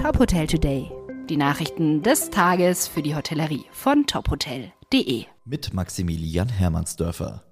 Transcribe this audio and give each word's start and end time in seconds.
Top 0.00 0.18
Hotel 0.18 0.46
Today. 0.46 0.90
Die 1.28 1.36
Nachrichten 1.36 2.02
des 2.02 2.30
Tages 2.30 2.86
für 2.86 3.02
die 3.02 3.14
Hotellerie 3.14 3.66
von 3.70 4.06
tophotel.de. 4.06 5.26
Mit 5.44 5.74
Maximilian 5.74 6.48
Hermannsdörfer. 6.48 7.44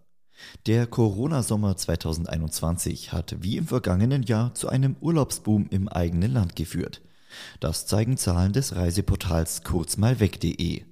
Der 0.64 0.86
Corona-Sommer 0.86 1.76
2021 1.76 3.12
hat 3.12 3.36
wie 3.40 3.58
im 3.58 3.66
vergangenen 3.66 4.22
Jahr 4.22 4.54
zu 4.54 4.70
einem 4.70 4.96
Urlaubsboom 4.98 5.66
im 5.68 5.88
eigenen 5.88 6.32
Land 6.32 6.56
geführt. 6.56 7.02
Das 7.60 7.84
zeigen 7.84 8.16
Zahlen 8.16 8.54
des 8.54 8.74
Reiseportals 8.74 9.62
kurzmalweg.de. 9.62 10.84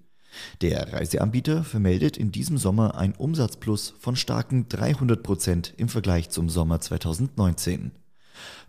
Der 0.60 0.92
Reiseanbieter 0.92 1.64
vermeldet 1.64 2.18
in 2.18 2.32
diesem 2.32 2.58
Sommer 2.58 2.96
ein 2.96 3.14
Umsatzplus 3.14 3.94
von 3.98 4.14
starken 4.14 4.68
300 4.68 5.22
Prozent 5.22 5.72
im 5.78 5.88
Vergleich 5.88 6.28
zum 6.28 6.50
Sommer 6.50 6.82
2019. 6.82 7.92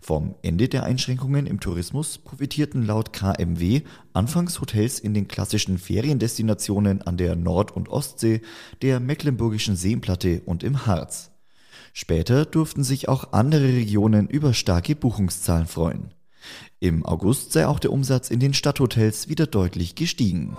Vom 0.00 0.34
Ende 0.42 0.68
der 0.68 0.84
Einschränkungen 0.84 1.46
im 1.46 1.60
Tourismus 1.60 2.18
profitierten 2.18 2.86
laut 2.86 3.12
KMW 3.12 3.82
anfangs 4.12 4.60
Hotels 4.60 4.98
in 4.98 5.14
den 5.14 5.28
klassischen 5.28 5.78
Feriendestinationen 5.78 7.02
an 7.02 7.16
der 7.16 7.36
Nord- 7.36 7.72
und 7.72 7.88
Ostsee, 7.88 8.42
der 8.82 9.00
Mecklenburgischen 9.00 9.76
Seenplatte 9.76 10.42
und 10.44 10.62
im 10.62 10.86
Harz. 10.86 11.30
Später 11.92 12.44
durften 12.44 12.84
sich 12.84 13.08
auch 13.08 13.32
andere 13.32 13.64
Regionen 13.64 14.28
über 14.28 14.54
starke 14.54 14.94
Buchungszahlen 14.94 15.66
freuen. 15.66 16.14
Im 16.80 17.04
August 17.04 17.52
sei 17.52 17.66
auch 17.66 17.80
der 17.80 17.92
Umsatz 17.92 18.30
in 18.30 18.40
den 18.40 18.54
Stadthotels 18.54 19.28
wieder 19.28 19.46
deutlich 19.46 19.94
gestiegen. 19.94 20.56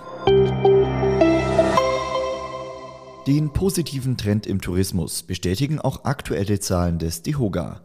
Den 3.27 3.54
positiven 3.54 4.18
Trend 4.18 4.48
im 4.48 4.60
Tourismus 4.60 5.24
bestätigen 5.24 5.80
auch 5.80 6.04
aktuelle 6.04 6.60
Zahlen 6.60 6.99
des 6.99 7.22
DEHOGA. 7.22 7.82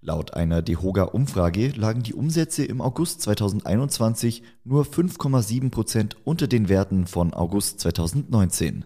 Laut 0.00 0.34
einer 0.34 0.62
DEHOGA-Umfrage 0.62 1.70
lagen 1.70 2.04
die 2.04 2.14
Umsätze 2.14 2.64
im 2.64 2.80
August 2.80 3.20
2021 3.22 4.44
nur 4.62 4.84
5,7 4.84 5.70
Prozent 5.70 6.16
unter 6.24 6.46
den 6.46 6.68
Werten 6.68 7.06
von 7.06 7.34
August 7.34 7.80
2019. 7.80 8.84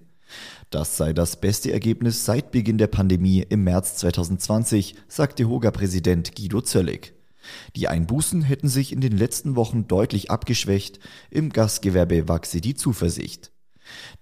Das 0.71 0.97
sei 0.97 1.13
das 1.13 1.39
beste 1.39 1.71
Ergebnis 1.71 2.25
seit 2.25 2.51
Beginn 2.51 2.79
der 2.79 2.87
Pandemie 2.87 3.45
im 3.47 3.65
März 3.65 3.97
2020, 3.97 4.95
sagt 5.07 5.39
DEHOGA-Präsident 5.39 6.35
Guido 6.35 6.63
Zöllig. 6.63 7.13
Die 7.77 7.89
Einbußen 7.89 8.41
hätten 8.41 8.69
sich 8.69 8.91
in 8.91 9.03
den 9.03 9.17
letzten 9.17 9.55
Wochen 9.55 9.87
deutlich 9.89 10.31
abgeschwächt, 10.31 10.99
im 11.31 11.51
Gastgewerbe 11.51 12.27
wachse 12.27 12.63
die 12.63 12.75
Zuversicht. 12.75 13.53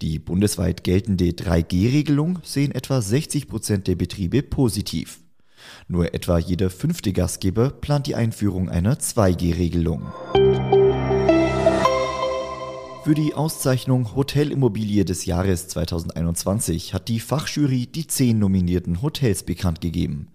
Die 0.03 0.19
bundesweit 0.19 0.83
geltende 0.83 1.27
3G-Regelung 1.27 2.41
sehen 2.43 2.73
etwa 2.73 3.01
60 3.01 3.47
Prozent 3.47 3.87
der 3.87 3.95
Betriebe 3.95 4.43
positiv. 4.43 5.21
Nur 5.89 6.15
etwa 6.15 6.39
jeder 6.39 6.71
fünfte 6.71 7.13
Gastgeber 7.13 7.71
plant 7.71 8.07
die 8.07 8.15
Einführung 8.15 8.69
einer 8.69 8.97
2G-Regelung. 8.97 10.07
Für 13.03 13.15
die 13.15 13.35
Auszeichnung 13.35 14.15
Hotelimmobilie 14.15 15.05
des 15.05 15.25
Jahres 15.25 15.69
2021 15.69 16.93
hat 16.93 17.09
die 17.09 17.19
Fachjury 17.19 17.87
die 17.87 18.07
zehn 18.07 18.39
nominierten 18.39 19.01
Hotels 19.01 19.43
bekannt 19.43 19.81
gegeben. 19.81 20.29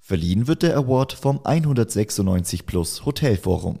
Verliehen 0.00 0.48
wird 0.48 0.62
der 0.62 0.76
Award 0.76 1.12
vom 1.12 1.40
196 1.44 2.66
Plus 2.66 3.04
Hotelforum. 3.06 3.78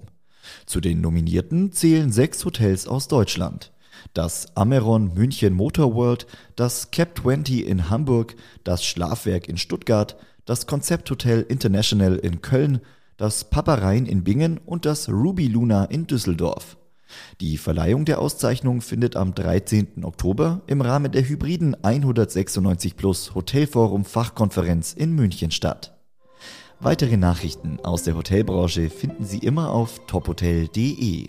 Zu 0.64 0.80
den 0.80 1.00
Nominierten 1.00 1.72
zählen 1.72 2.12
sechs 2.12 2.44
Hotels 2.44 2.86
aus 2.86 3.08
Deutschland. 3.08 3.72
Das 4.14 4.56
Ameron 4.56 5.14
München 5.14 5.54
Motor 5.54 5.94
World, 5.94 6.26
das 6.56 6.90
Cap 6.90 7.20
20 7.22 7.66
in 7.66 7.90
Hamburg, 7.90 8.36
das 8.64 8.84
Schlafwerk 8.84 9.48
in 9.48 9.56
Stuttgart, 9.56 10.16
das 10.44 10.66
Konzepthotel 10.66 11.42
International 11.48 12.16
in 12.16 12.42
Köln, 12.42 12.80
das 13.16 13.50
Paparein 13.50 14.06
in 14.06 14.24
Bingen 14.24 14.58
und 14.58 14.86
das 14.86 15.08
Ruby 15.08 15.46
Luna 15.46 15.84
in 15.84 16.06
Düsseldorf. 16.06 16.76
Die 17.40 17.58
Verleihung 17.58 18.04
der 18.04 18.20
Auszeichnung 18.20 18.80
findet 18.80 19.16
am 19.16 19.34
13. 19.34 20.04
Oktober 20.04 20.62
im 20.66 20.80
Rahmen 20.80 21.12
der 21.12 21.28
hybriden 21.28 21.76
196 21.82 22.96
Plus 22.96 23.34
Hotelforum 23.34 24.04
Fachkonferenz 24.04 24.92
in 24.92 25.14
München 25.14 25.50
statt. 25.50 25.96
Weitere 26.78 27.16
Nachrichten 27.16 27.78
aus 27.82 28.04
der 28.04 28.16
Hotelbranche 28.16 28.88
finden 28.88 29.24
Sie 29.24 29.38
immer 29.38 29.70
auf 29.70 30.06
tophotel.de. 30.06 31.28